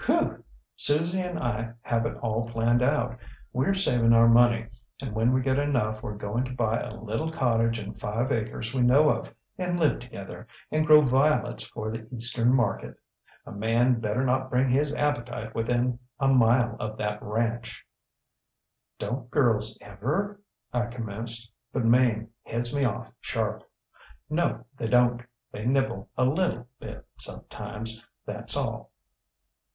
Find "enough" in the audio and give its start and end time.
5.59-6.01